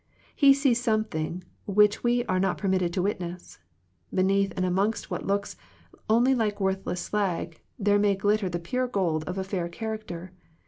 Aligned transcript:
He 0.35 0.51
sees 0.55 0.81
something 0.81 1.43
which 1.67 2.03
we 2.03 2.25
are 2.25 2.39
not 2.39 2.57
permitted 2.57 2.91
to 2.93 3.03
witness. 3.03 3.59
Beneath 4.11 4.51
and 4.55 4.65
amongst 4.65 5.11
what 5.11 5.27
looks 5.27 5.55
only 6.09 6.33
like 6.33 6.59
worthless 6.59 7.01
slag, 7.01 7.61
there 7.77 7.99
may 7.99 8.15
glitter 8.15 8.49
the 8.49 8.57
pure 8.57 8.87
gold 8.87 9.23
of 9.25 9.37
a 9.37 9.43
fair 9.43 9.69
character. 9.69 10.31